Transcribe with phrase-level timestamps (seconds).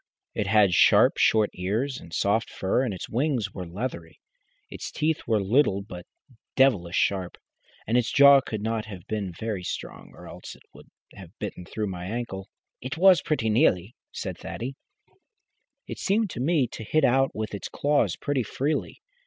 [0.33, 4.19] It had sharp, short ears, and soft fur, and its wings were leathery.
[4.67, 6.07] Its teeth were little but
[6.55, 7.37] devilish sharp,
[7.85, 11.65] and its jaw could not have been very strong or else it would have bitten
[11.65, 12.49] through my ankle."
[12.81, 14.73] "It has pretty nearly," said Thaddy.
[15.85, 19.01] "It seemed to me to hit out with its claws pretty freely.